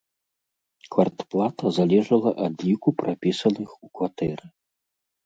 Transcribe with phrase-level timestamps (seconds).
[0.93, 4.45] Квартплата залежала ад ліку прапісаных у кватэры.